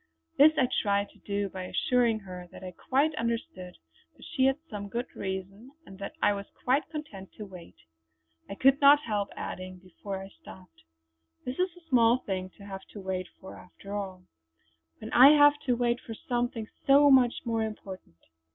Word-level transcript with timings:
This 0.39 0.51
I 0.57 0.67
tried 0.81 1.11
to 1.11 1.19
do 1.19 1.47
by 1.49 1.65
assuring 1.65 2.21
her 2.21 2.47
that 2.51 2.63
I 2.63 2.71
quite 2.71 3.13
understood 3.17 3.77
that 4.17 4.25
she 4.25 4.45
had 4.45 4.57
some 4.67 4.89
good 4.89 5.05
reason, 5.15 5.69
and 5.85 5.99
that 5.99 6.15
I 6.23 6.33
was 6.33 6.47
quite 6.63 6.89
content 6.89 7.31
to 7.33 7.45
wait. 7.45 7.75
I 8.49 8.55
could 8.55 8.81
not 8.81 9.03
help 9.03 9.29
adding 9.35 9.77
before 9.77 10.19
I 10.19 10.29
stopped: 10.29 10.85
"This 11.45 11.59
is 11.59 11.77
a 11.77 11.87
small 11.87 12.17
thing 12.17 12.49
to 12.57 12.65
have 12.65 12.81
to 12.93 12.99
wait 12.99 13.27
for 13.39 13.55
after 13.55 13.93
all; 13.93 14.23
when 14.97 15.13
I 15.13 15.33
have 15.37 15.59
to 15.67 15.75
wait 15.75 15.99
for 16.01 16.15
something 16.15 16.67
so 16.87 17.11
much 17.11 17.35
more 17.45 17.61
important." 17.61 18.17